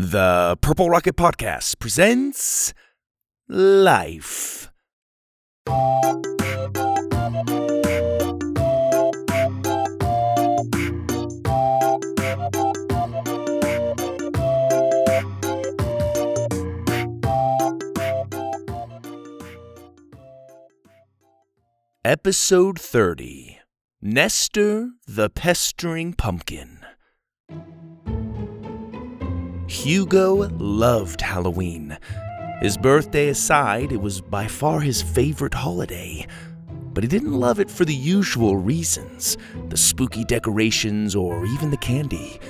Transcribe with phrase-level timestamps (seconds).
[0.00, 2.72] The Purple Rocket Podcast presents
[3.48, 4.70] Life.
[22.04, 23.58] Episode 30
[24.00, 26.77] Nester the Pestering Pumpkin.
[29.68, 31.98] Hugo loved Halloween.
[32.62, 36.26] His birthday aside, it was by far his favorite holiday.
[36.94, 39.36] But he didn't love it for the usual reasons
[39.68, 42.40] the spooky decorations or even the candy.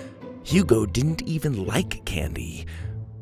[0.45, 2.67] Hugo didn't even like candy.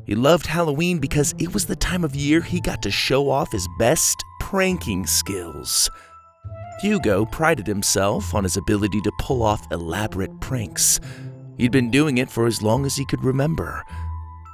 [0.04, 3.50] He loved Halloween because it was the time of year he got to show off
[3.50, 5.90] his best pranking skills.
[6.82, 11.00] Hugo prided himself on his ability to pull off elaborate pranks.
[11.58, 13.84] He'd been doing it for as long as he could remember.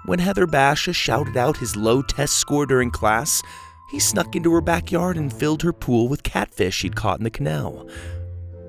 [0.06, 3.42] When Heather Basha shouted out his low test score during class,
[3.91, 7.30] he snuck into her backyard and filled her pool with catfish he'd caught in the
[7.30, 7.89] canal.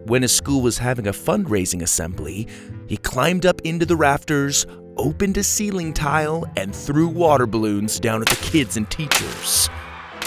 [0.06, 2.48] When his school was having a fundraising assembly,
[2.88, 4.66] he climbed up into the rafters,
[4.98, 9.70] opened a ceiling tile, and threw water balloons down at the kids and teachers.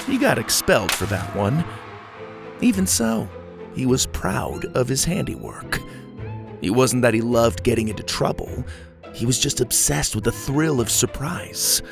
[0.07, 1.65] He got expelled for that one.
[2.61, 3.29] Even so,
[3.75, 5.79] he was proud of his handiwork.
[6.63, 8.65] It wasn't that he loved getting into trouble,
[9.13, 11.83] he was just obsessed with the thrill of surprise.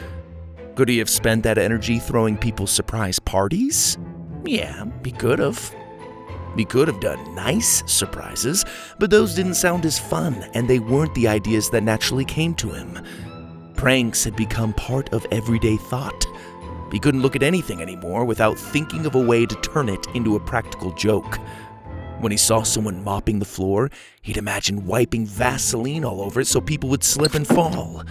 [0.75, 3.97] Could he have spent that energy throwing people surprise parties?
[4.45, 5.75] Yeah, he could have.
[6.57, 8.65] He could have done nice surprises,
[8.99, 12.71] but those didn't sound as fun, and they weren't the ideas that naturally came to
[12.71, 13.01] him.
[13.75, 16.27] Pranks had become part of everyday thought.
[16.93, 20.37] He couldn't look at anything anymore without thinking of a way to turn it into
[20.37, 21.39] a practical joke.
[22.25, 23.91] When he saw someone mopping the floor,
[24.23, 28.03] he'd imagine wiping Vaseline all over it so people would slip and fall.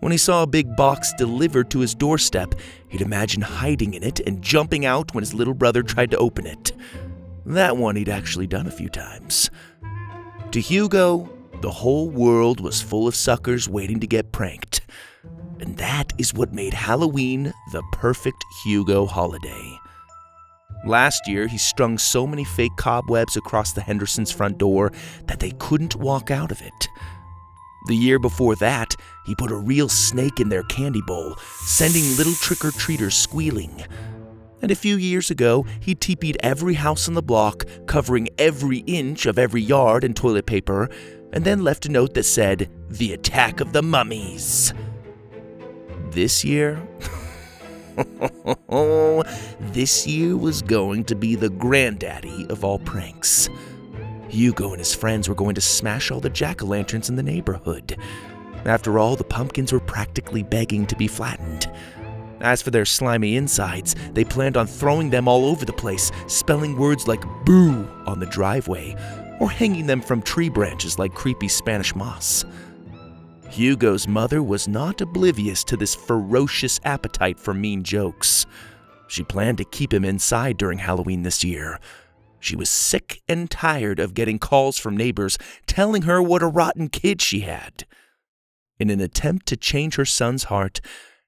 [0.00, 2.56] When he saw a big box delivered to his doorstep,
[2.88, 6.46] he'd imagine hiding in it and jumping out when his little brother tried to open
[6.46, 6.72] it.
[7.46, 9.48] That one he'd actually done a few times.
[10.50, 14.82] To Hugo, the whole world was full of suckers waiting to get pranked.
[15.58, 19.78] And that is what made Halloween the perfect Hugo holiday.
[20.88, 24.90] Last year, he strung so many fake cobwebs across the Hendersons' front door
[25.26, 26.88] that they couldn't walk out of it.
[27.88, 32.32] The year before that, he put a real snake in their candy bowl, sending little
[32.32, 33.84] trick or treaters squealing.
[34.62, 39.26] And a few years ago, he teepeed every house on the block, covering every inch
[39.26, 40.88] of every yard in toilet paper,
[41.34, 44.72] and then left a note that said, The Attack of the Mummies.
[46.12, 46.82] This year,
[49.72, 53.48] this year was going to be the granddaddy of all pranks.
[54.28, 57.22] Hugo and his friends were going to smash all the jack o' lanterns in the
[57.22, 57.96] neighborhood.
[58.64, 61.66] After all, the pumpkins were practically begging to be flattened.
[62.40, 66.76] As for their slimy insides, they planned on throwing them all over the place, spelling
[66.76, 68.94] words like boo on the driveway,
[69.40, 72.44] or hanging them from tree branches like creepy Spanish moss.
[73.50, 78.46] Hugo's mother was not oblivious to this ferocious appetite for mean jokes.
[79.08, 81.80] She planned to keep him inside during Halloween this year.
[82.40, 86.88] She was sick and tired of getting calls from neighbors telling her what a rotten
[86.88, 87.84] kid she had.
[88.78, 90.80] In an attempt to change her son's heart,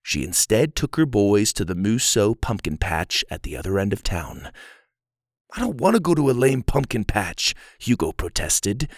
[0.02, 4.02] she instead took her boys to the Musso pumpkin patch at the other end of
[4.02, 4.50] town.
[5.52, 8.88] I don't want to go to a lame pumpkin patch, Hugo protested.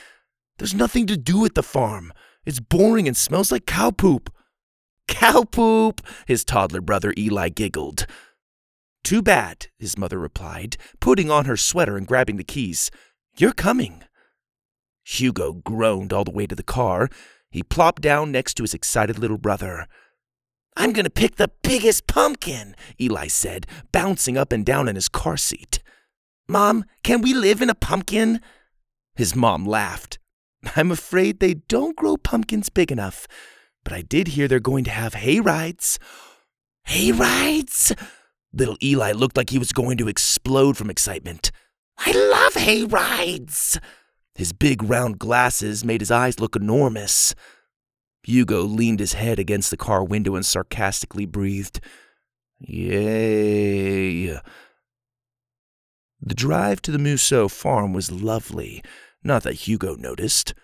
[0.58, 2.12] There's nothing to do at the farm.
[2.44, 4.32] It's boring and smells like cow poop.
[5.08, 8.06] Cow poop, his toddler brother Eli giggled.
[9.04, 12.90] Too bad, his mother replied, putting on her sweater and grabbing the keys.
[13.36, 14.04] You're coming.
[15.04, 17.08] Hugo groaned all the way to the car.
[17.50, 19.86] He plopped down next to his excited little brother.
[20.76, 25.08] I'm going to pick the biggest pumpkin, Eli said, bouncing up and down in his
[25.08, 25.82] car seat.
[26.48, 28.40] Mom, can we live in a pumpkin?
[29.14, 30.18] His mom laughed.
[30.76, 33.26] I'm afraid they don't grow pumpkins big enough,
[33.84, 35.98] but I did hear they're going to have hay rides.
[36.84, 37.94] Hay rides?
[38.52, 41.50] Little Eli looked like he was going to explode from excitement.
[41.98, 43.78] I love hay rides!
[44.34, 47.34] His big round glasses made his eyes look enormous.
[48.22, 51.80] Hugo leaned his head against the car window and sarcastically breathed,
[52.60, 54.38] Yay!
[56.20, 58.82] The drive to the Musso farm was lovely,
[59.22, 60.54] not that Hugo noticed.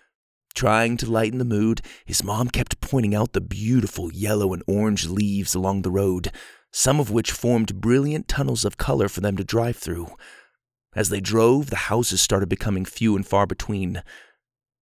[0.55, 5.07] Trying to lighten the mood, his mom kept pointing out the beautiful yellow and orange
[5.07, 6.31] leaves along the road,
[6.71, 10.07] some of which formed brilliant tunnels of color for them to drive through.
[10.95, 14.03] As they drove, the houses started becoming few and far between.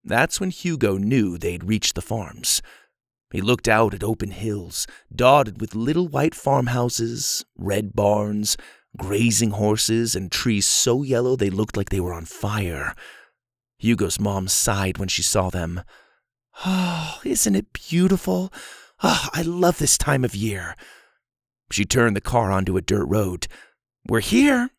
[0.02, 2.62] That's when Hugo knew they'd reached the farms.
[3.30, 8.56] He looked out at open hills, dotted with little white farmhouses, red barns,
[8.96, 12.94] grazing horses, and trees so yellow they looked like they were on fire.
[13.78, 15.82] Hugo's mom sighed when she saw them.
[16.66, 18.52] Oh, isn't it beautiful?
[19.02, 20.74] Oh, I love this time of year.
[21.70, 23.46] She turned the car onto a dirt road.
[24.06, 24.70] We're here.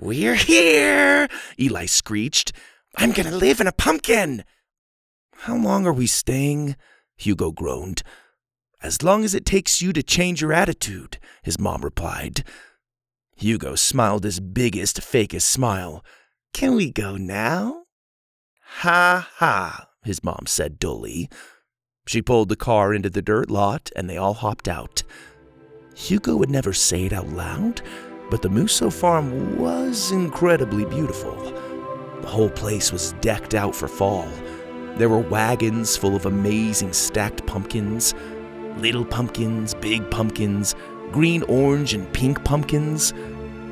[0.00, 1.28] We're here,
[1.58, 2.52] Eli screeched.
[2.96, 4.44] I'm going to live in a pumpkin.
[5.38, 6.76] How long are we staying?
[7.16, 8.02] Hugo groaned.
[8.82, 12.44] As long as it takes you to change your attitude, his mom replied.
[13.36, 16.04] Hugo smiled his biggest, fakest smile.
[16.52, 17.83] Can we go now?
[18.78, 21.30] Ha ha, his mom said dully.
[22.06, 25.02] She pulled the car into the dirt lot and they all hopped out.
[25.94, 27.80] Hugo would never say it out loud,
[28.30, 31.34] but the Musso farm was incredibly beautiful.
[32.20, 34.28] The whole place was decked out for fall.
[34.96, 38.14] There were wagons full of amazing stacked pumpkins
[38.78, 40.74] little pumpkins, big pumpkins,
[41.12, 43.12] green, orange, and pink pumpkins.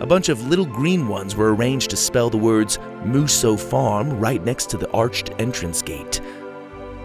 [0.01, 4.43] A bunch of little green ones were arranged to spell the words Musso Farm right
[4.45, 6.21] next to the arched entrance gate.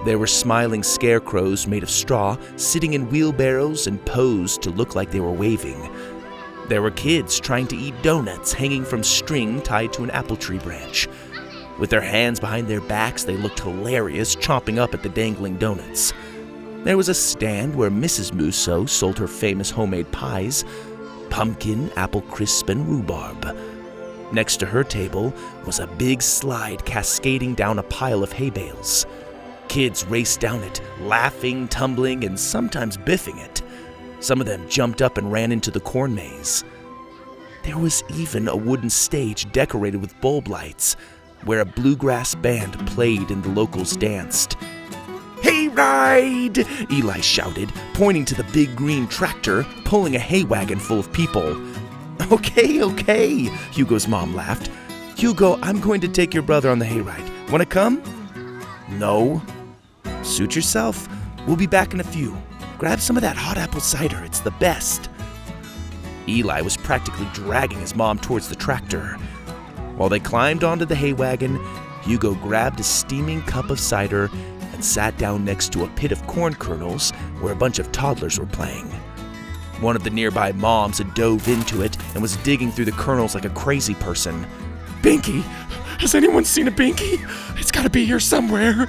[0.06, 5.12] There were smiling scarecrows made of straw sitting in wheelbarrows and posed to look like
[5.12, 5.90] they were waving.
[6.70, 10.60] There were kids trying to eat donuts hanging from string tied to an apple tree
[10.60, 11.08] branch.
[11.80, 16.14] With their hands behind their backs, they looked hilarious, chomping up at the dangling donuts.
[16.84, 18.34] There was a stand where Mrs.
[18.34, 20.64] Musso sold her famous homemade pies
[21.30, 23.56] pumpkin, apple crisp, and rhubarb.
[24.32, 25.34] Next to her table
[25.66, 29.06] was a big slide cascading down a pile of hay bales.
[29.68, 33.62] Kids raced down it, laughing, tumbling, and sometimes biffing it.
[34.20, 36.64] Some of them jumped up and ran into the corn maze.
[37.64, 40.96] There was even a wooden stage decorated with bulb lights,
[41.44, 44.58] where a bluegrass band played and the locals danced.
[45.78, 46.66] Ride!
[46.92, 51.56] Eli shouted, pointing to the big green tractor pulling a hay wagon full of people.
[52.30, 54.70] Okay, okay, Hugo's mom laughed.
[55.16, 57.50] Hugo, I'm going to take your brother on the hayride.
[57.50, 58.02] Want to come?
[58.90, 59.42] No.
[60.24, 61.08] Suit yourself.
[61.46, 62.36] We'll be back in a few.
[62.80, 65.10] Grab some of that hot apple cider, it's the best.
[66.28, 69.14] Eli was practically dragging his mom towards the tractor.
[69.96, 71.64] While they climbed onto the hay wagon,
[72.02, 74.30] Hugo grabbed a steaming cup of cider
[74.78, 77.10] and sat down next to a pit of corn kernels
[77.42, 78.86] where a bunch of toddlers were playing.
[79.82, 83.34] One of the nearby moms had dove into it and was digging through the kernels
[83.34, 84.46] like a crazy person.
[85.02, 85.42] Binky!
[86.00, 87.28] Has anyone seen a Binky?
[87.60, 88.88] It's gotta be here somewhere.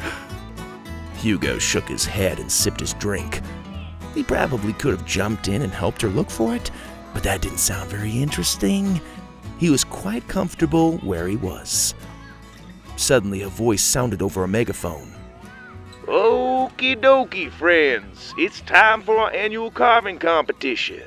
[1.15, 3.41] Hugo shook his head and sipped his drink.
[4.15, 6.71] He probably could have jumped in and helped her look for it,
[7.15, 9.01] but that didn't sound very interesting.
[9.57, 11.95] He was quite comfortable where he was.
[12.97, 15.18] Suddenly, a voice sounded over a megaphone.
[16.09, 18.33] Okie dokie, friends.
[18.39, 21.03] It's time for our annual carving competition.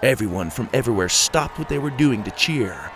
[0.00, 2.92] Everyone from everywhere stopped what they were doing to cheer.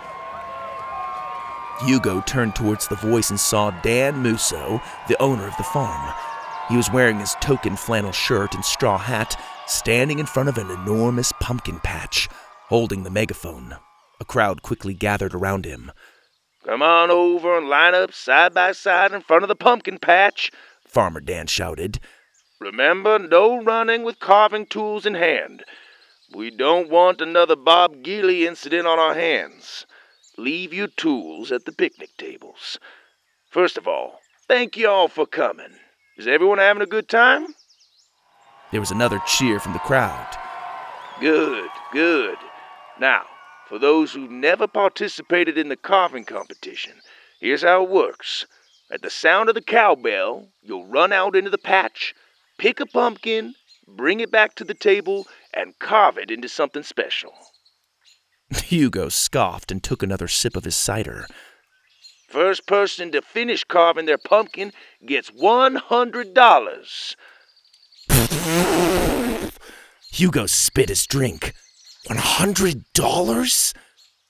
[1.81, 6.13] Hugo turned towards the voice and saw Dan Musso, the owner of the farm.
[6.69, 9.37] He was wearing his token flannel shirt and straw hat,
[9.67, 12.29] standing in front of an enormous pumpkin patch,
[12.69, 13.75] holding the megaphone.
[14.21, 15.91] A crowd quickly gathered around him.
[16.63, 20.51] Come on over and line up side by side in front of the pumpkin patch,
[20.95, 21.99] Farmer Dan shouted.
[22.61, 25.65] Remember, no running with carving tools in hand.
[26.33, 29.85] We don't want another Bob Geely incident on our hands.
[30.37, 32.79] Leave your tools at the picnic tables.
[33.49, 35.75] First of all, thank you all for coming.
[36.17, 37.47] Is everyone having a good time?
[38.71, 40.37] There was another cheer from the crowd.
[41.19, 42.37] Good, good.
[43.01, 43.23] Now,
[43.67, 46.93] for those who never participated in the carving competition,
[47.41, 48.45] here's how it works.
[48.91, 52.13] At the sound of the cowbell, you'll run out into the patch,
[52.57, 53.55] pick a pumpkin,
[53.87, 57.33] bring it back to the table, and carve it into something special.
[58.63, 61.25] Hugo scoffed and took another sip of his cider.
[62.27, 64.71] First person to finish carving their pumpkin
[65.05, 67.15] gets $100.
[70.11, 71.53] Hugo spit his drink.
[72.07, 73.73] One hundred dollars?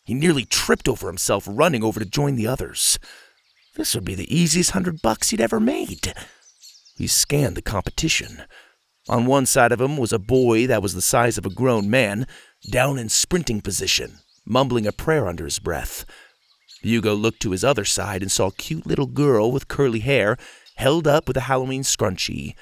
[0.06, 2.98] He nearly tripped over himself running over to join the others.
[3.76, 6.14] This would be the easiest hundred bucks he'd ever made.
[6.98, 8.44] He scanned the competition.
[9.08, 11.90] On one side of him was a boy that was the size of a grown
[11.90, 12.26] man,
[12.72, 16.06] down in sprinting position, mumbling a prayer under his breath.
[16.82, 20.38] Hugo looked to his other side and saw a cute little girl with curly hair
[20.76, 22.56] held up with a Halloween scrunchie.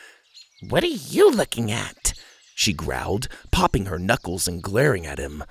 [0.70, 2.14] What are you looking at?
[2.56, 5.44] She growled, popping her knuckles and glaring at him.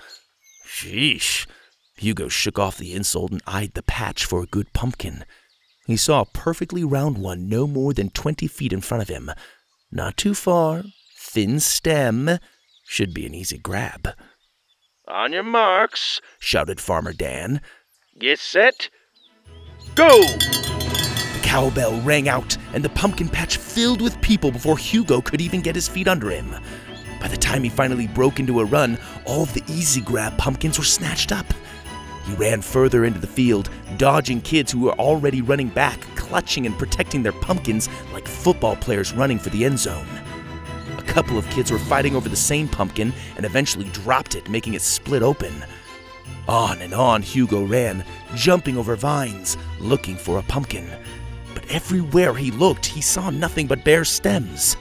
[0.67, 1.47] Sheesh.
[1.97, 5.25] Hugo shook off the insult and eyed the patch for a good pumpkin.
[5.93, 9.31] He saw a perfectly round one no more than twenty feet in front of him.
[9.91, 10.85] Not too far,
[11.19, 12.39] thin stem,
[12.83, 14.15] should be an easy grab.
[15.07, 17.61] On your marks, shouted Farmer Dan.
[18.19, 18.89] Get set,
[19.95, 20.23] go!
[20.23, 25.61] The cowbell rang out, and the pumpkin patch filled with people before Hugo could even
[25.61, 26.55] get his feet under him.
[27.21, 28.97] By the time he finally broke into a run,
[29.27, 31.53] all of the easy grab pumpkins were snatched up.
[32.25, 36.79] He ran further into the field, dodging kids who were already running back, clutching and
[36.79, 40.07] protecting their pumpkins like football players running for the end zone.
[40.99, 44.75] A couple of kids were fighting over the same pumpkin and eventually dropped it, making
[44.75, 45.53] it split open.
[46.49, 50.89] On and on Hugo ran, jumping over vines, looking for a pumpkin.
[51.55, 54.77] But everywhere he looked, he saw nothing but bare stems.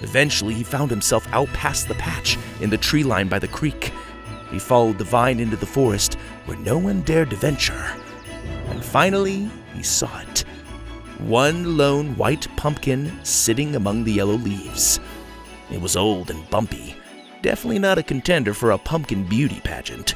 [0.00, 3.92] Eventually, he found himself out past the patch in the tree line by the creek.
[4.50, 7.94] He followed the vine into the forest where no one dared to venture.
[8.68, 10.44] And finally, he saw it
[11.18, 14.98] one lone white pumpkin sitting among the yellow leaves.
[15.70, 16.96] It was old and bumpy,
[17.42, 20.14] definitely not a contender for a pumpkin beauty pageant,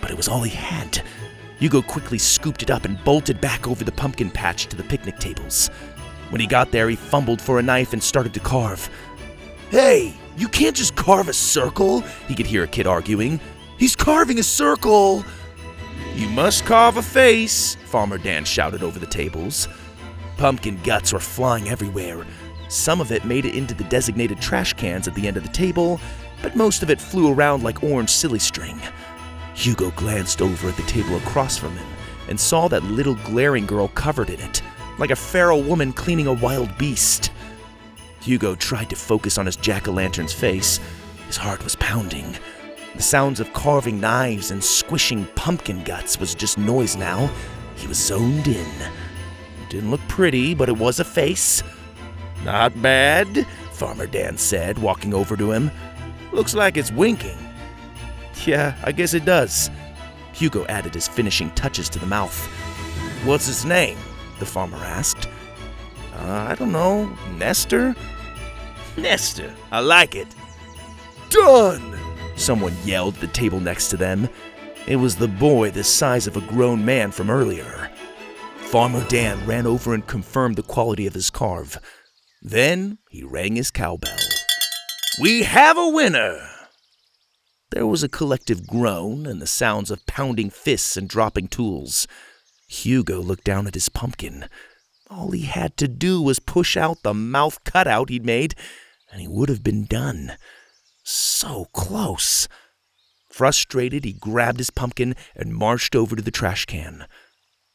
[0.00, 1.02] but it was all he had.
[1.58, 5.18] Hugo quickly scooped it up and bolted back over the pumpkin patch to the picnic
[5.18, 5.68] tables.
[6.30, 8.88] When he got there, he fumbled for a knife and started to carve.
[9.70, 13.40] Hey, you can't just carve a circle, he could hear a kid arguing.
[13.78, 15.24] He's carving a circle!
[16.14, 19.66] You must carve a face, Farmer Dan shouted over the tables.
[20.36, 22.24] Pumpkin guts were flying everywhere.
[22.68, 25.48] Some of it made it into the designated trash cans at the end of the
[25.48, 26.00] table,
[26.40, 28.80] but most of it flew around like orange silly string.
[29.54, 31.86] Hugo glanced over at the table across from him
[32.28, 34.62] and saw that little glaring girl covered in it,
[34.98, 37.32] like a feral woman cleaning a wild beast.
[38.20, 40.78] Hugo tried to focus on his jack o' lantern's face.
[41.26, 42.36] His heart was pounding.
[43.04, 47.30] Sounds of carving knives and squishing pumpkin guts was just noise now.
[47.76, 48.66] He was zoned in.
[49.62, 51.62] It didn't look pretty, but it was a face.
[52.44, 55.70] Not bad, Farmer Dan said, walking over to him.
[56.32, 57.36] Looks like it's winking.
[58.46, 59.70] Yeah, I guess it does.
[60.32, 62.38] Hugo added his finishing touches to the mouth.
[63.26, 63.98] What's its name?
[64.38, 65.28] the farmer asked.
[66.14, 67.04] Uh, I don't know.
[67.36, 67.94] Nester?
[68.96, 69.54] Nester.
[69.70, 70.34] I like it.
[71.28, 72.03] Done!
[72.36, 74.28] Someone yelled at the table next to them.
[74.86, 77.90] It was the boy the size of a grown man from earlier.
[78.56, 81.78] Farmer Dan ran over and confirmed the quality of his carve.
[82.42, 84.18] Then he rang his cowbell.
[85.22, 86.40] We have a winner!
[87.70, 92.06] There was a collective groan and the sounds of pounding fists and dropping tools.
[92.68, 94.48] Hugo looked down at his pumpkin.
[95.08, 98.54] All he had to do was push out the mouth cutout he'd made,
[99.10, 100.32] and he would have been done.
[101.04, 102.48] So close.
[103.30, 107.06] Frustrated, he grabbed his pumpkin and marched over to the trash can.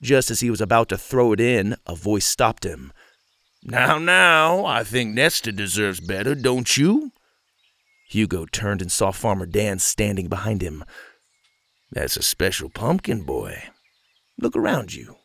[0.01, 2.91] Just as he was about to throw it in, a voice stopped him.
[3.63, 7.11] Now, now, I think Nester deserves better, don't you?
[8.09, 10.83] Hugo turned and saw Farmer Dan standing behind him.
[11.91, 13.63] That's a special pumpkin, boy.
[14.39, 15.17] Look around you.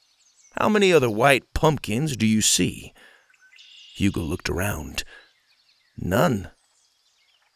[0.58, 2.92] How many other white pumpkins do you see?
[3.94, 5.04] Hugo looked around.
[5.96, 6.50] None.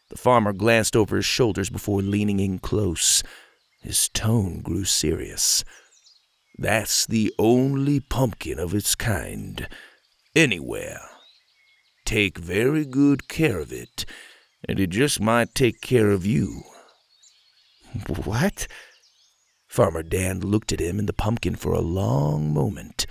[0.09, 3.23] The farmer glanced over his shoulders before leaning in close.
[3.81, 5.63] His tone grew serious.
[6.57, 9.67] That's the only pumpkin of its kind
[10.35, 10.99] anywhere.
[12.05, 14.05] Take very good care of it,
[14.67, 16.63] and it just might take care of you.
[18.25, 18.67] What?
[19.67, 23.05] Farmer Dan looked at him and the pumpkin for a long moment.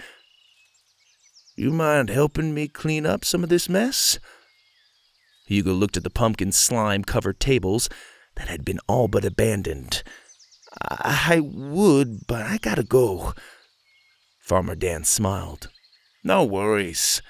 [1.57, 4.19] You mind helping me clean up some of this mess?
[5.49, 7.88] Hugo looked at the pumpkin slime covered tables
[8.37, 10.02] that had been all but abandoned.
[10.78, 13.33] I would, but I gotta go.
[14.38, 15.71] Farmer Dan smiled.
[16.23, 17.23] No worries.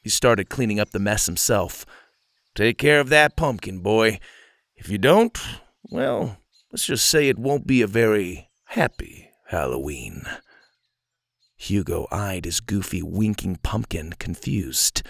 [0.00, 1.86] He started cleaning up the mess himself.
[2.56, 4.18] Take care of that pumpkin, boy.
[4.74, 5.38] If you don't,
[5.84, 6.38] well,
[6.72, 10.24] let's just say it won't be a very happy Halloween.
[11.56, 15.02] Hugo eyed his goofy, winking pumpkin, confused.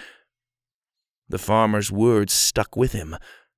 [1.33, 3.17] The farmer's words stuck with him,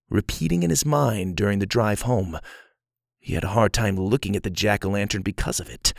[0.08, 2.38] repeating in his mind during the drive home.
[3.18, 5.92] He had a hard time looking at the jack o' lantern because of it.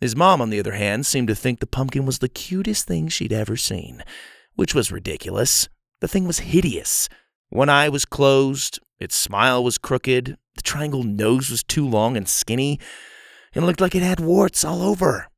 [0.00, 3.08] His mom, on the other hand, seemed to think the pumpkin was the cutest thing
[3.08, 4.04] she'd ever seen,
[4.54, 5.68] which was ridiculous.
[6.00, 7.10] The thing was hideous.
[7.50, 12.26] One eye was closed, its smile was crooked, the triangle nose was too long and
[12.26, 12.80] skinny,
[13.54, 15.28] and looked like it had warts all over.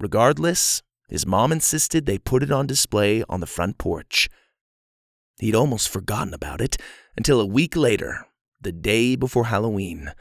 [0.00, 0.80] Regardless,
[1.10, 4.30] his mom insisted they put it on display on the front porch.
[5.44, 6.78] He'd almost forgotten about it
[7.18, 8.24] until a week later,
[8.62, 10.12] the day before Halloween.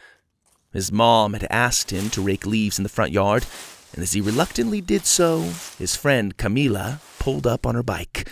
[0.73, 3.45] His mom had asked him to rake leaves in the front yard,
[3.93, 5.43] and as he reluctantly did so,
[5.79, 8.27] his friend Camila pulled up on her bike.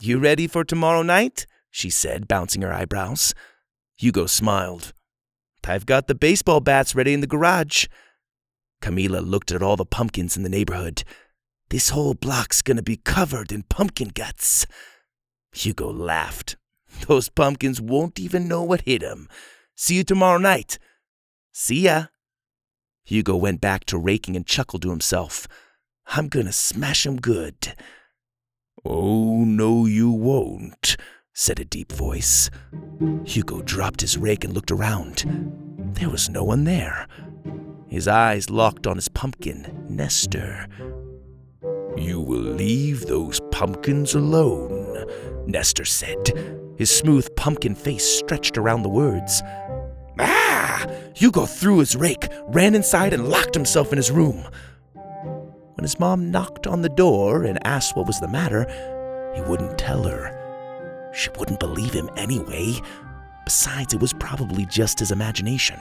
[0.00, 1.46] You ready for tomorrow night?
[1.70, 3.32] she said, bouncing her eyebrows.
[3.96, 4.92] Hugo smiled.
[5.62, 7.86] I've got the baseball bats ready in the garage.
[8.82, 11.04] Camila looked at all the pumpkins in the neighborhood.
[11.68, 14.66] This whole block's gonna be covered in pumpkin guts.
[15.52, 16.56] Hugo laughed.
[17.06, 19.28] Those pumpkins won't even know what hit 'em.
[19.76, 20.78] See you tomorrow night.
[21.52, 22.06] See ya.
[23.04, 25.46] Hugo went back to raking and chuckled to himself.
[26.06, 27.74] I'm gonna smash 'em good.
[28.84, 30.96] Oh, no, you won't,
[31.34, 32.50] said a deep voice.
[33.24, 35.24] Hugo dropped his rake and looked around.
[35.94, 37.06] There was no one there.
[37.88, 40.66] His eyes locked on his pumpkin, Nester.
[41.96, 44.87] You will leave those pumpkins alone,
[45.48, 46.32] Nester said.
[46.76, 49.42] His smooth pumpkin face stretched around the words.
[50.20, 50.86] Ah!
[51.14, 54.44] Hugo threw his rake, ran inside, and locked himself in his room.
[54.94, 58.66] When his mom knocked on the door and asked what was the matter,
[59.34, 61.10] he wouldn't tell her.
[61.14, 62.74] She wouldn't believe him anyway.
[63.44, 65.78] Besides, it was probably just his imagination.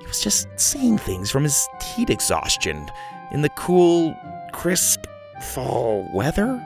[0.00, 2.90] He was just seeing things from his heat exhaustion
[3.30, 4.14] in the cool,
[4.52, 5.06] crisp
[5.40, 6.62] fall weather.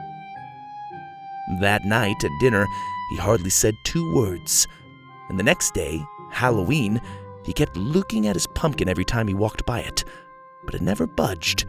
[1.59, 2.65] That night at dinner,
[3.09, 4.67] he hardly said two words.
[5.29, 7.01] And the next day, Halloween,
[7.45, 10.03] he kept looking at his pumpkin every time he walked by it,
[10.65, 11.65] but it never budged.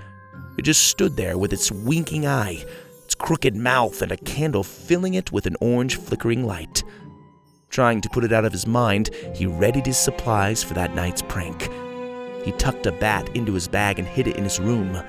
[0.57, 2.65] It just stood there with its winking eye,
[3.05, 6.83] its crooked mouth, and a candle filling it with an orange flickering light.
[7.71, 11.23] Trying to put it out of his mind, he readied his supplies for that night's
[11.23, 11.71] prank.
[12.45, 15.01] He tucked a bat into his bag and hid it in his room.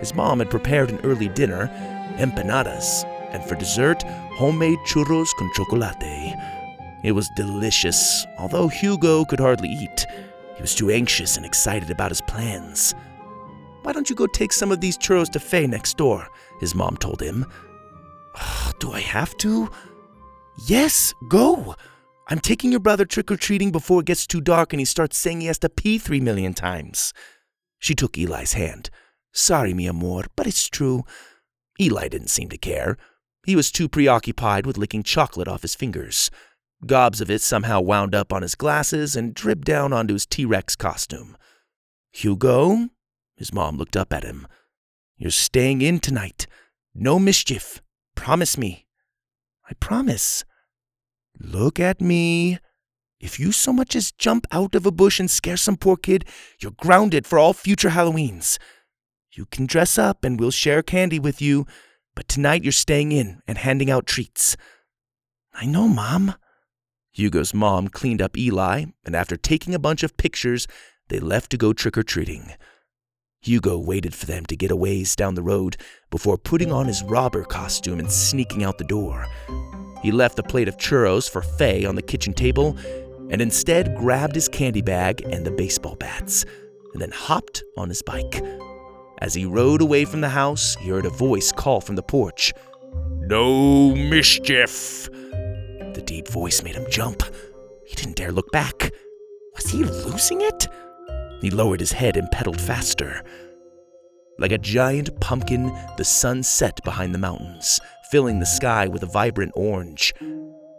[0.00, 1.68] His mom had prepared an early dinner,
[2.18, 4.02] empanadas, and for dessert,
[4.36, 6.34] homemade churros con chocolate.
[7.04, 10.06] It was delicious, although Hugo could hardly eat.
[10.56, 12.94] He was too anxious and excited about his plans.
[13.82, 16.28] Why don't you go take some of these churros to Faye next door?
[16.60, 17.46] His mom told him.
[18.78, 19.68] Do I have to?
[20.66, 21.74] Yes, go.
[22.28, 25.18] I'm taking your brother trick or treating before it gets too dark and he starts
[25.18, 27.12] saying he has to pee three million times.
[27.78, 28.90] She took Eli's hand.
[29.32, 31.02] Sorry, mi amor, but it's true.
[31.80, 32.96] Eli didn't seem to care.
[33.44, 36.30] He was too preoccupied with licking chocolate off his fingers.
[36.86, 40.44] Gobs of it somehow wound up on his glasses and dripped down onto his T
[40.44, 41.36] Rex costume.
[42.12, 42.88] Hugo?
[43.36, 44.46] His mom looked up at him.
[45.16, 46.46] You're staying in tonight.
[46.94, 47.80] No mischief.
[48.14, 48.86] Promise me.
[49.68, 50.44] I promise.
[51.38, 52.58] Look at me.
[53.20, 56.24] If you so much as jump out of a bush and scare some poor kid,
[56.60, 58.58] you're grounded for all future Halloweens.
[59.32, 61.66] You can dress up and we'll share candy with you,
[62.14, 64.56] but tonight you're staying in and handing out treats.
[65.54, 66.34] I know, Mom.
[67.12, 70.66] Hugo's mom cleaned up Eli, and after taking a bunch of pictures,
[71.08, 72.52] they left to go trick or treating.
[73.42, 75.76] Hugo waited for them to get a ways down the road
[76.10, 79.26] before putting on his robber costume and sneaking out the door.
[80.02, 82.76] He left the plate of churros for Faye on the kitchen table
[83.30, 86.44] and instead grabbed his candy bag and the baseball bats,
[86.92, 88.42] and then hopped on his bike.
[89.22, 92.52] As he rode away from the house, he heard a voice call from the porch
[93.20, 95.08] No mischief!
[95.94, 97.22] The deep voice made him jump.
[97.86, 98.90] He didn't dare look back.
[99.54, 100.66] Was he losing it?
[101.40, 103.22] He lowered his head and pedaled faster.
[104.40, 107.78] Like a giant pumpkin, the sun set behind the mountains,
[108.10, 110.12] filling the sky with a vibrant orange.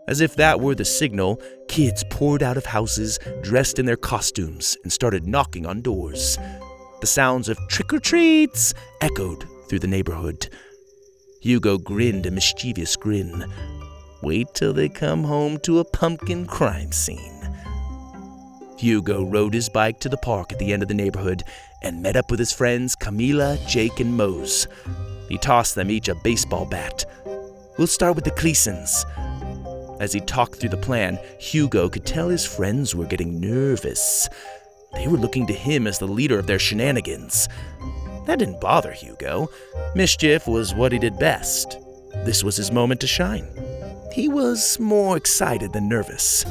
[0.09, 4.75] As if that were the signal, kids poured out of houses, dressed in their costumes,
[4.83, 6.37] and started knocking on doors.
[7.03, 10.47] The sounds of trick or treats echoed through the neighborhood.
[11.41, 13.43] Hugo grinned a mischievous grin.
[14.21, 17.41] Wait till they come home to a pumpkin crime scene.
[18.77, 21.43] Hugo rode his bike to the park at the end of the neighborhood
[21.81, 24.69] and met up with his friends Camila, Jake, and Mose.
[25.27, 27.03] He tossed them each a baseball bat.
[27.77, 29.05] We'll start with the Cleasons.
[29.99, 34.29] As he talked through the plan, Hugo could tell his friends were getting nervous.
[34.93, 37.49] They were looking to him as the leader of their shenanigans.
[38.25, 39.49] That didn't bother Hugo.
[39.95, 41.77] Mischief was what he did best.
[42.23, 43.47] This was his moment to shine.
[44.13, 46.45] He was more excited than nervous.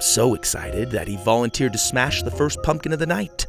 [0.00, 3.46] So excited that he volunteered to smash the first pumpkin of the night.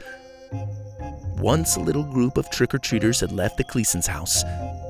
[1.37, 4.43] Once a little group of trick or treaters had left the Cleasons' house,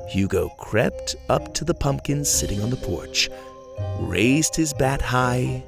[0.10, 3.30] Hugo crept up to the pumpkin sitting on the porch,
[4.00, 5.64] raised his bat high,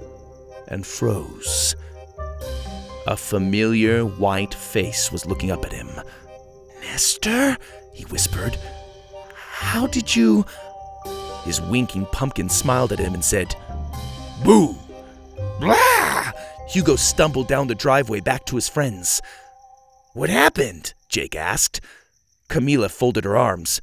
[0.68, 1.76] and froze.
[3.08, 5.90] A familiar white face was looking up at him.
[6.82, 7.58] Nester?
[7.94, 8.58] he whispered.
[9.36, 10.46] How did you.
[11.44, 13.56] His winking pumpkin smiled at him and said,
[14.44, 14.76] Boo!
[15.60, 16.32] Blah!
[16.70, 19.22] Hugo stumbled down the driveway back to his friends.
[20.14, 20.94] What happened?
[21.10, 21.82] Jake asked.
[22.50, 23.82] Camila folded her arms.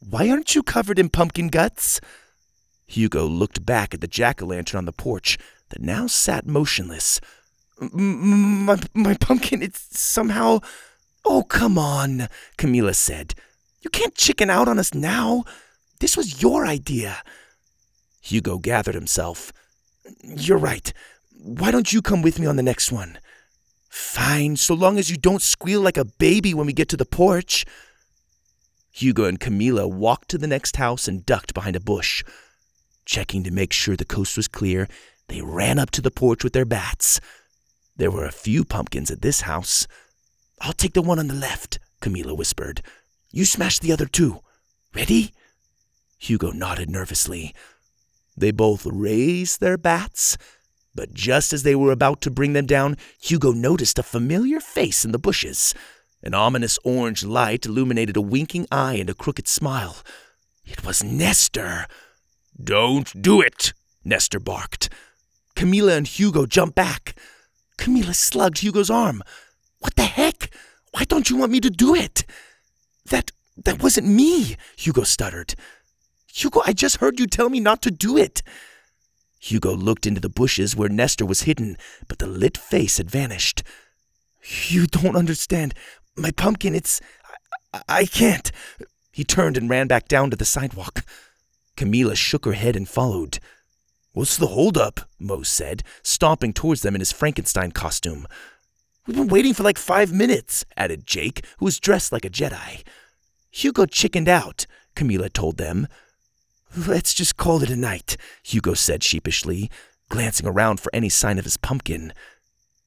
[0.00, 2.00] Why aren't you covered in pumpkin guts?
[2.86, 5.38] Hugo looked back at the jack o' lantern on the porch
[5.70, 7.20] that now sat motionless.
[7.80, 10.60] My, my pumpkin, it's somehow.
[11.24, 13.34] Oh, come on, Camilla said.
[13.82, 15.44] You can't chicken out on us now.
[16.00, 17.22] This was your idea.
[18.20, 19.52] Hugo gathered himself.
[20.22, 20.92] You're right.
[21.38, 23.18] Why don't you come with me on the next one?
[23.88, 27.04] Fine, so long as you don't squeal like a baby when we get to the
[27.04, 27.64] porch.
[28.90, 32.24] Hugo and Camilla walked to the next house and ducked behind a bush.
[33.04, 34.88] Checking to make sure the coast was clear,
[35.28, 37.20] they ran up to the porch with their bats.
[37.96, 39.86] There were a few pumpkins at this house.
[40.60, 42.82] I'll take the one on the left, Camilla whispered.
[43.30, 44.40] You smash the other two.
[44.94, 45.32] Ready?
[46.18, 47.54] Hugo nodded nervously.
[48.36, 50.36] They both raised their bats,
[50.94, 55.04] but just as they were about to bring them down, Hugo noticed a familiar face
[55.04, 55.74] in the bushes.
[56.22, 59.98] An ominous orange light illuminated a winking eye and a crooked smile.
[60.64, 61.86] It was Nester.
[62.62, 63.72] Don't do it,
[64.04, 64.88] Nester barked.
[65.54, 67.14] Camilla and Hugo jumped back.
[67.78, 69.22] Camilla slugged Hugo's arm.
[69.78, 70.50] What the heck?
[70.92, 72.24] Why don't you want me to do it?
[73.06, 75.54] That that wasn't me, Hugo stuttered.
[76.32, 78.42] Hugo, I just heard you tell me not to do it.
[79.38, 81.76] Hugo looked into the bushes where Nester was hidden,
[82.08, 83.62] but the lit face had vanished.
[84.68, 85.74] You don't understand.
[86.16, 87.00] My pumpkin, it's.
[87.72, 88.50] I, I can't.
[89.12, 91.04] He turned and ran back down to the sidewalk.
[91.76, 93.38] Camilla shook her head and followed.
[94.16, 95.00] What's the holdup?
[95.18, 98.26] Mose said, stomping towards them in his Frankenstein costume.
[99.06, 102.82] We've been waiting for like five minutes, added Jake, who was dressed like a Jedi.
[103.50, 105.86] Hugo chickened out, Camilla told them.
[106.74, 109.70] Let's just call it a night, Hugo said sheepishly,
[110.08, 112.14] glancing around for any sign of his pumpkin.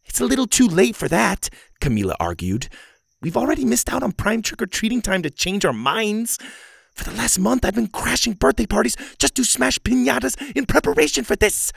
[0.06, 2.70] It's a little too late for that, Camilla argued.
[3.22, 6.40] We've already missed out on prime trick or treating time to change our minds.
[7.00, 11.24] For the last month, I've been crashing birthday parties just to smash pinatas in preparation
[11.24, 11.72] for this.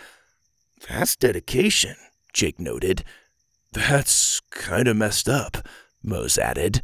[0.88, 1.94] That's dedication,
[2.32, 3.04] Jake noted.
[3.72, 5.58] That's kind of messed up,
[6.02, 6.82] Mose added.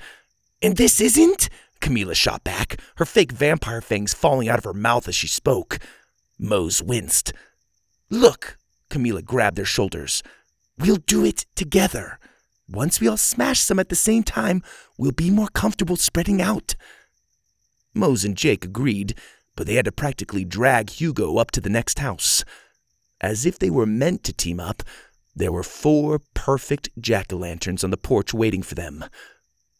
[0.63, 1.49] And this isn't?
[1.81, 5.81] Camilla shot back, her fake vampire fangs falling out of her mouth as she spoke.
[6.39, 7.33] Mose winced.
[8.09, 8.57] Look,
[8.89, 10.23] Camilla grabbed their shoulders.
[10.79, 12.21] We'll do it together.
[12.69, 14.63] Once we all smash some at the same time,
[14.97, 16.77] we'll be more comfortable spreading out.
[17.95, 19.15] Mose and Jake agreed,
[19.57, 22.45] but they had to practically drag Hugo up to the next house.
[23.21, 24.83] As if they were meant to team up,
[25.35, 29.05] there were four perfect jack o' lanterns on the porch waiting for them.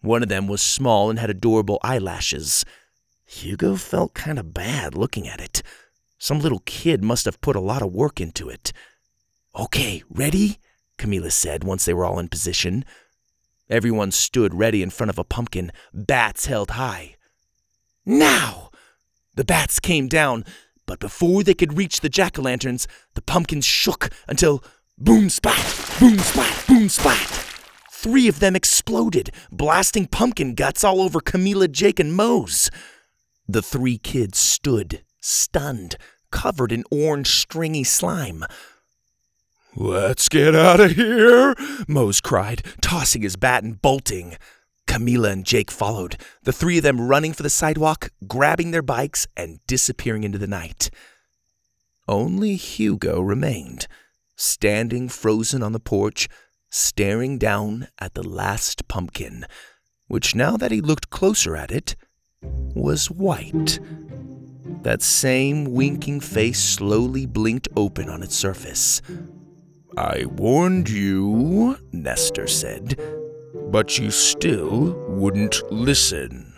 [0.01, 2.65] One of them was small and had adorable eyelashes.
[3.27, 5.63] Hugo felt kind of bad looking at it.
[6.19, 8.73] Some little kid must have put a lot of work into it.
[9.55, 10.59] Okay, ready?
[10.97, 12.85] Camilla said once they were all in position.
[13.69, 17.17] Everyone stood ready in front of a pumpkin, bats held high.
[18.09, 18.71] Now!
[19.37, 20.47] The bats came down,
[20.87, 24.65] but before they could reach the jack o' lanterns, the pumpkins shook until
[24.97, 25.63] boom splat,
[26.01, 27.45] boom splat, boom splat.
[27.93, 32.71] Three of them exploded, blasting pumpkin guts all over Camilla, Jake, and Mose.
[33.47, 35.97] The three kids stood, stunned,
[36.31, 38.43] covered in orange stringy slime.
[39.77, 41.55] Let's get out of here,
[41.87, 44.39] Mose cried, tossing his bat and bolting.
[44.89, 49.29] Camilla and Jake followed, the three of them running for the sidewalk, grabbing their bikes,
[49.37, 50.91] and disappearing into the night.
[52.09, 53.87] Only Hugo remained,
[54.35, 56.29] standing frozen on the porch,
[56.71, 59.45] staring down at the last pumpkin,
[60.09, 61.95] which now that he looked closer at it,
[62.43, 63.79] was white.
[64.83, 69.03] That same winking face slowly blinked open on its surface.
[69.97, 72.99] I warned you, Nester said,
[73.71, 76.53] but you still wouldn't listen.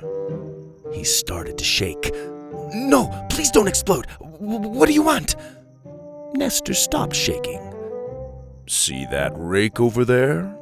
[0.92, 2.12] He started to shake.
[2.75, 4.07] No, please don't explode.
[4.20, 5.37] what do you want?
[6.35, 7.61] Nester stopped shaking.
[8.66, 10.57] See that rake over there?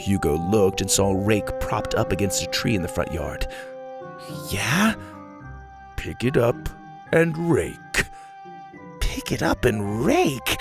[0.00, 3.46] Hugo looked and saw a rake propped up against a tree in the front yard.
[4.50, 4.94] Yeah?
[5.96, 6.56] Pick it up
[7.12, 8.04] and rake.
[9.00, 10.60] Pick it up and rake?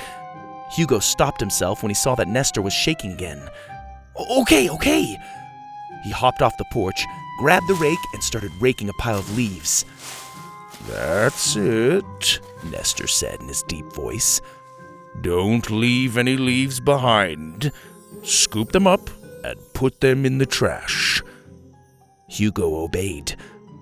[0.72, 3.50] Hugo stopped himself when he saw that Nester was shaking again.
[4.18, 5.18] Okay, okay.
[6.04, 7.06] He hopped off the porch,
[7.40, 9.86] grabbed the rake, and started raking a pile of leaves.
[10.88, 14.42] That's it, Nester said in his deep voice.
[15.22, 17.72] Don't leave any leaves behind.
[18.24, 19.10] Scoop them up
[19.44, 21.22] and put them in the trash.
[22.28, 23.36] Hugo obeyed.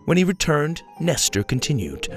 [0.06, 2.08] When he returned, Nester continued.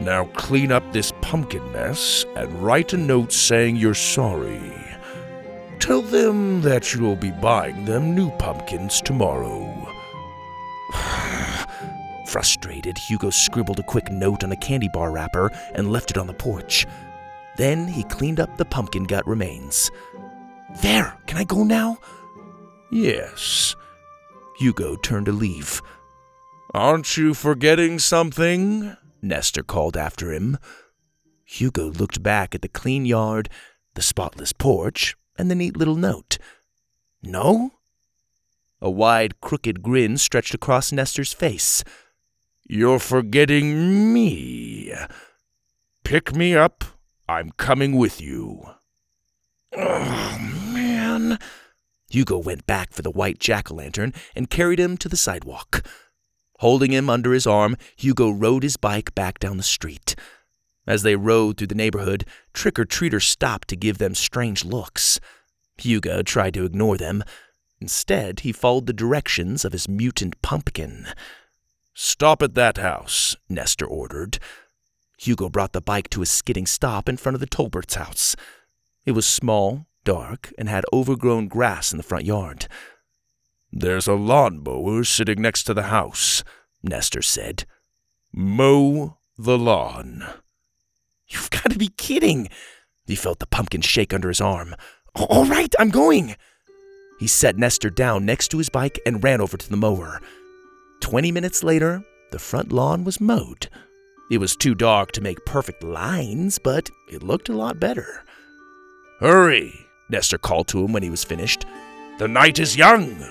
[0.00, 4.72] Now clean up this pumpkin mess and write a note saying you're sorry.
[5.86, 9.88] Tell them that you'll be buying them new pumpkins tomorrow.
[12.26, 16.26] Frustrated, Hugo scribbled a quick note on a candy bar wrapper and left it on
[16.26, 16.88] the porch.
[17.56, 19.92] Then he cleaned up the pumpkin gut remains.
[20.82, 21.98] There, can I go now?
[22.90, 23.76] Yes.
[24.58, 25.80] Hugo turned to leave.
[26.74, 28.96] Aren't you forgetting something?
[29.22, 30.58] Nester called after him.
[31.44, 33.48] Hugo looked back at the clean yard,
[33.94, 36.38] the spotless porch, and the neat little note.
[37.22, 37.72] No?
[38.80, 41.82] A wide, crooked grin stretched across Nester's face.
[42.68, 44.92] You're forgetting me.
[46.04, 46.84] Pick me up.
[47.28, 48.70] I'm coming with you.
[49.76, 50.38] Oh,
[50.72, 51.38] man.
[52.08, 55.84] Hugo went back for the white jack o' lantern and carried him to the sidewalk.
[56.60, 60.14] Holding him under his arm, Hugo rode his bike back down the street.
[60.86, 65.18] As they rode through the neighborhood, trick or treaters stopped to give them strange looks.
[65.78, 67.24] Hugo tried to ignore them.
[67.80, 71.08] Instead, he followed the directions of his mutant pumpkin.
[71.92, 74.38] Stop at that house, Nester ordered.
[75.18, 78.36] Hugo brought the bike to a skidding stop in front of the Tolberts' house.
[79.04, 82.68] It was small, dark, and had overgrown grass in the front yard.
[83.72, 86.44] There's a lawnmower sitting next to the house,
[86.82, 87.64] Nester said.
[88.32, 90.24] Mow the lawn.
[91.28, 92.48] You've got to be kidding.
[93.06, 94.74] He felt the pumpkin shake under his arm.
[95.14, 96.36] All right, I'm going.
[97.18, 100.20] He set Nester down next to his bike and ran over to the mower.
[101.00, 103.68] Twenty minutes later, the front lawn was mowed.
[104.30, 108.24] It was too dark to make perfect lines, but it looked a lot better.
[109.20, 109.72] Hurry,
[110.10, 111.64] Nester called to him when he was finished.
[112.18, 113.24] The night is young.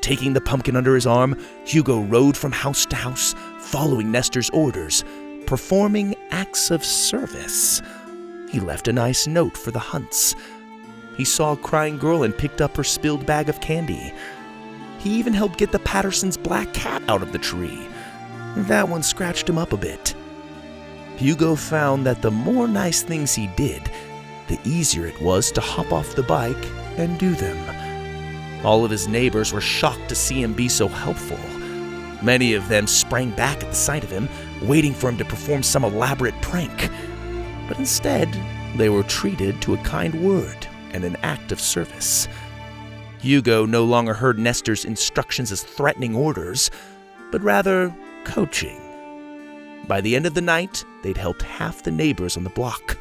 [0.00, 5.04] Taking the pumpkin under his arm, Hugo rode from house to house, following Nester's orders,
[5.48, 7.80] performing acts of service.
[8.50, 10.34] He left a nice note for the Hunts.
[11.16, 14.12] He saw a crying girl and picked up her spilled bag of candy.
[14.98, 17.88] He even helped get the Pattersons' black cat out of the tree.
[18.56, 20.14] That one scratched him up a bit.
[21.16, 23.90] Hugo found that the more nice things he did,
[24.48, 28.66] the easier it was to hop off the bike and do them.
[28.66, 31.38] All of his neighbors were shocked to see him be so helpful.
[32.22, 34.28] Many of them sprang back at the sight of him,
[34.62, 36.90] waiting for him to perform some elaborate prank.
[37.68, 38.28] But instead,
[38.76, 42.28] they were treated to a kind word and an act of service.
[43.20, 46.70] Hugo no longer heard Nester's instructions as threatening orders,
[47.30, 48.80] but rather coaching.
[49.86, 52.96] By the end of the night, they'd helped half the neighbors on the block.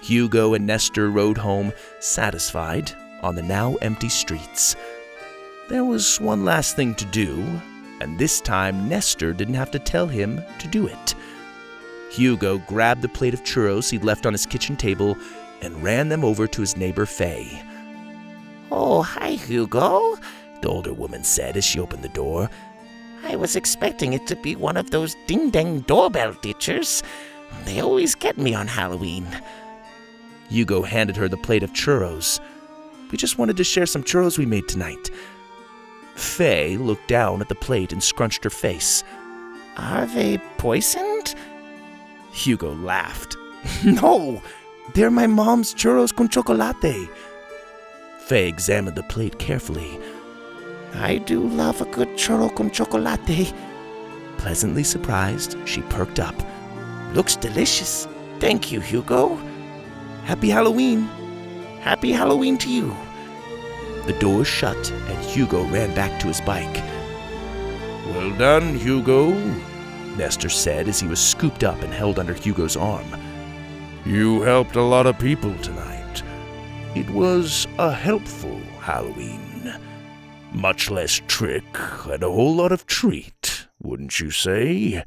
[0.00, 4.76] Hugo and Nester rode home, satisfied, on the now empty streets.
[5.68, 7.60] There was one last thing to do,
[8.00, 11.14] and this time Nester didn't have to tell him to do it.
[12.10, 15.16] Hugo grabbed the plate of churros he'd left on his kitchen table
[15.60, 17.62] and ran them over to his neighbor Fay.
[18.70, 20.16] Oh, hi, Hugo,
[20.60, 22.50] the older woman said as she opened the door.
[23.24, 27.02] I was expecting it to be one of those ding dang doorbell ditchers.
[27.64, 29.26] They always get me on Halloween.
[30.48, 32.40] Hugo handed her the plate of churros.
[33.10, 35.10] We just wanted to share some churros we made tonight.
[36.18, 39.04] Fay looked down at the plate and scrunched her face.
[39.76, 41.36] Are they poisoned?
[42.32, 43.36] Hugo laughed.
[43.84, 44.42] no,
[44.94, 47.08] they're my mom's churros con chocolate.
[48.26, 50.00] Fay examined the plate carefully.
[50.94, 53.54] I do love a good churro con chocolate.
[54.38, 56.34] Pleasantly surprised, she perked up.
[57.14, 58.08] Looks delicious.
[58.40, 59.36] Thank you, Hugo.
[60.24, 61.02] Happy Halloween.
[61.80, 62.96] Happy Halloween to you.
[64.08, 66.82] The door shut, and Hugo ran back to his bike.
[68.06, 69.32] Well done, Hugo,
[70.16, 73.04] Nester said as he was scooped up and held under Hugo's arm.
[74.06, 76.22] You helped a lot of people tonight.
[76.94, 79.74] It was a helpful Halloween.
[80.54, 81.66] Much less trick
[82.06, 85.04] and a whole lot of treat, wouldn't you say?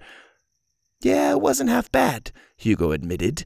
[1.01, 3.45] Yeah, it wasn't half bad, Hugo admitted.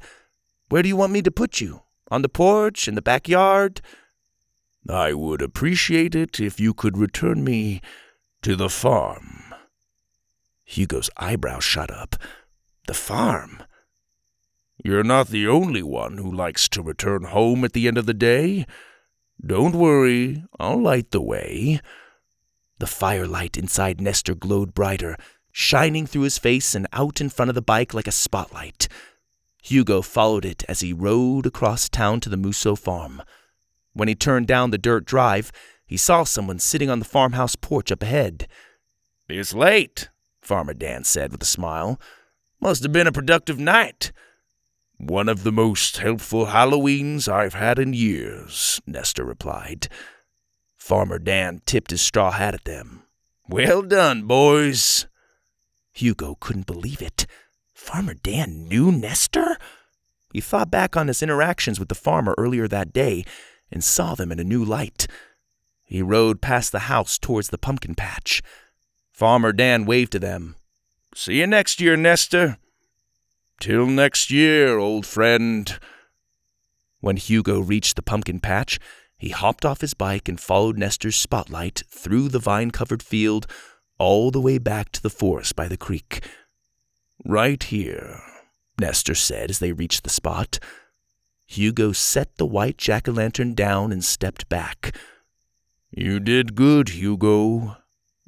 [0.68, 1.84] Where do you want me to put you?
[2.12, 2.89] On the porch?
[2.89, 3.80] In the backyard?
[4.89, 7.82] I would appreciate it if you could return me
[8.43, 9.54] to the farm.
[10.63, 12.15] Hugo's eyebrows shot up.
[12.88, 13.63] The farm?
[14.84, 18.13] You're not the only one who likes to return home at the end of the
[18.13, 18.65] day.
[19.43, 21.82] Don't worry, I'll light the way.
[22.78, 25.17] The firelight inside Nester glowed brighter,
[25.52, 28.88] shining through his face and out in front of the bike like a spotlight.
[29.63, 33.24] Hugo followed it as he rode across town to the Musso farm.
[33.95, 35.53] When he turned down the dirt drive,
[35.88, 38.47] he saw someone sitting on the farmhouse porch up ahead.
[39.29, 40.10] It's late,
[40.41, 41.99] Farmer Dan said with a smile.
[42.60, 44.12] Must have been a productive night.
[44.97, 49.88] One of the most helpful Halloweens I've had in years, Nester replied.
[50.75, 53.03] Farmer Dan tipped his straw hat at them.
[53.47, 55.08] Well done, boys.
[55.93, 57.25] Hugo couldn't believe it.
[57.73, 59.58] Farmer Dan knew Nester?
[60.34, 63.23] He thought back on his interactions with the farmer earlier that day
[63.71, 65.08] and saw them in a new light.
[65.84, 68.41] He rode past the house towards the pumpkin patch.
[69.12, 70.56] Farmer Dan waved to them.
[71.13, 72.58] See you next year, Nester.
[73.60, 75.80] Till next year, old friend.
[76.99, 78.80] When Hugo reached the pumpkin patch,
[79.17, 83.47] he hopped off his bike and followed Nester's spotlight through the vine covered field
[83.97, 86.28] all the way back to the forest by the creek.
[87.23, 88.19] Right here,
[88.80, 90.60] Nester said as they reached the spot.
[91.45, 94.95] Hugo set the white jack o' lantern down and stepped back.
[95.91, 97.77] You did good, Hugo.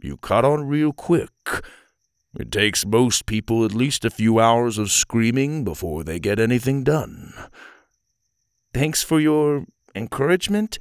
[0.01, 1.32] You caught on real quick.
[2.39, 6.84] It takes most people at least a few hours of screaming before they get anything
[6.84, 7.34] done.
[8.73, 10.77] Thanks for your encouragement.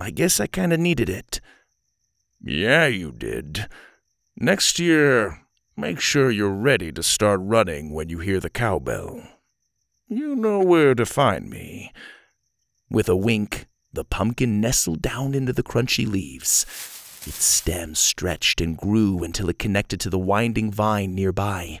[0.00, 1.40] I guess I kind of needed it.
[2.40, 3.68] Yeah, you did.
[4.36, 5.42] Next year,
[5.76, 9.22] make sure you're ready to start running when you hear the cowbell.
[10.10, 11.92] You know where to find me.
[12.90, 16.62] With a wink, the pumpkin nestled down into the crunchy leaves.
[17.26, 21.78] Its stem stretched and grew until it connected to the winding vine nearby.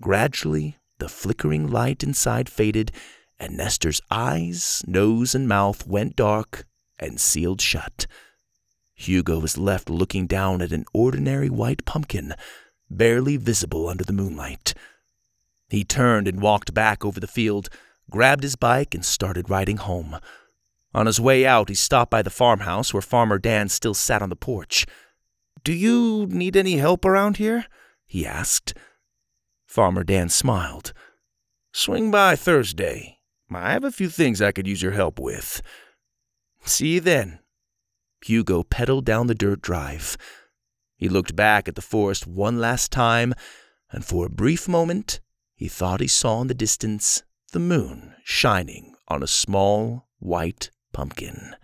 [0.00, 2.90] Gradually, the flickering light inside faded,
[3.38, 6.64] and Nester's eyes, nose, and mouth went dark
[6.98, 8.06] and sealed shut.
[8.94, 12.34] Hugo was left looking down at an ordinary white pumpkin,
[12.88, 14.72] barely visible under the moonlight.
[15.72, 17.70] He turned and walked back over the field,
[18.10, 20.18] grabbed his bike, and started riding home.
[20.92, 24.28] On his way out, he stopped by the farmhouse where Farmer Dan still sat on
[24.28, 24.84] the porch.
[25.64, 27.64] Do you need any help around here?
[28.04, 28.74] he asked.
[29.64, 30.92] Farmer Dan smiled.
[31.72, 33.20] Swing by Thursday.
[33.50, 35.62] I have a few things I could use your help with.
[36.66, 37.38] See you then.
[38.22, 40.18] Hugo pedaled down the dirt drive.
[40.96, 43.32] He looked back at the forest one last time,
[43.90, 45.20] and for a brief moment,
[45.62, 47.22] he thought he saw in the distance
[47.52, 51.54] the moon shining on a small white pumpkin.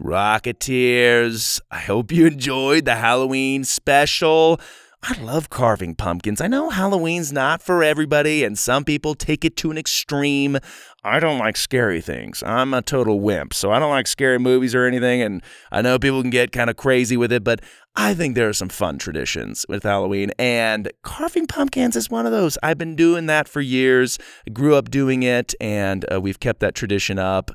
[0.00, 4.60] Rocketeers, I hope you enjoyed the Halloween special.
[5.06, 6.40] I love carving pumpkins.
[6.40, 10.56] I know Halloween's not for everybody, and some people take it to an extreme.
[11.02, 12.42] I don't like scary things.
[12.42, 15.20] I'm a total wimp, so I don't like scary movies or anything.
[15.20, 17.60] And I know people can get kind of crazy with it, but
[17.94, 20.30] I think there are some fun traditions with Halloween.
[20.38, 22.56] And carving pumpkins is one of those.
[22.62, 26.60] I've been doing that for years, I grew up doing it, and uh, we've kept
[26.60, 27.50] that tradition up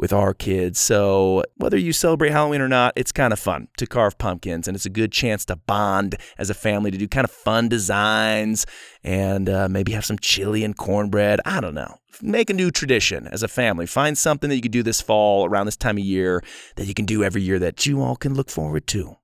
[0.00, 0.80] with our kids.
[0.80, 4.74] So, whether you celebrate Halloween or not, it's kind of fun to carve pumpkins, and
[4.74, 8.64] it's a good chance to bond as a family to do kind of fun designs
[9.04, 11.38] and uh, maybe have some chili and cornbread.
[11.44, 11.98] I don't know.
[12.22, 13.86] Make a new tradition as a family.
[13.86, 16.42] Find something that you can do this fall around this time of year
[16.76, 19.16] that you can do every year that you all can look forward to.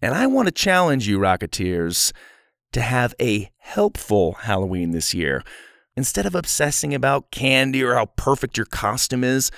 [0.00, 2.12] And I want to challenge you, Rocketeers,
[2.72, 5.42] to have a helpful Halloween this year.
[5.96, 9.50] Instead of obsessing about candy or how perfect your costume is,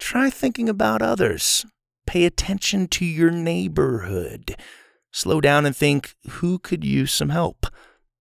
[0.00, 1.64] Try thinking about others.
[2.06, 4.56] Pay attention to your neighborhood.
[5.12, 7.66] Slow down and think who could use some help.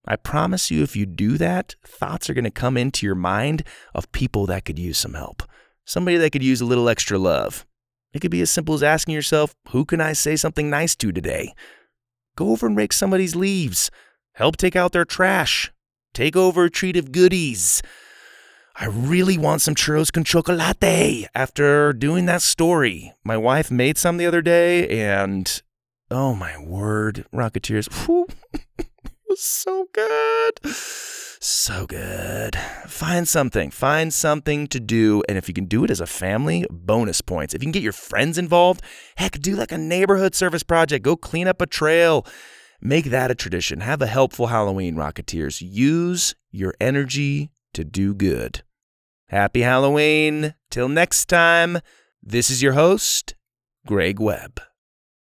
[0.06, 3.64] I promise you, if you do that, thoughts are going to come into your mind
[3.96, 5.42] of people that could use some help.
[5.86, 7.66] Somebody that could use a little extra love.
[8.14, 11.12] It could be as simple as asking yourself, who can I say something nice to
[11.12, 11.54] today?
[12.36, 13.90] Go over and rake somebody's leaves.
[14.34, 15.72] Help take out their trash.
[16.14, 17.82] Take over a treat of goodies.
[18.82, 23.12] I really want some churros con chocolate after doing that story.
[23.26, 25.62] My wife made some the other day, and
[26.10, 28.88] oh my word, Rocketeers, whew, it
[29.28, 30.62] was so good.
[31.42, 32.56] So good.
[32.88, 33.70] Find something.
[33.70, 35.24] Find something to do.
[35.28, 37.54] And if you can do it as a family, bonus points.
[37.54, 38.82] If you can get your friends involved,
[39.18, 41.04] heck, do like a neighborhood service project.
[41.04, 42.26] Go clean up a trail.
[42.80, 43.82] Make that a tradition.
[43.82, 45.62] Have a helpful Halloween, Rocketeers.
[45.62, 48.64] Use your energy to do good.
[49.30, 50.56] Happy Halloween.
[50.72, 51.80] Till next time,
[52.24, 53.36] this is your host,
[53.86, 54.60] Greg Webb.